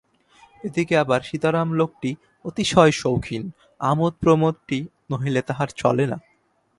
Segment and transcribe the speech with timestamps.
[0.63, 2.11] এদিকে আবার সীতারাম লোকটি
[2.45, 3.43] অতিশয় সৌখিন,
[3.81, 4.77] আমোদ প্রমোদটি
[5.11, 6.17] নহিলে তাহার চলে না।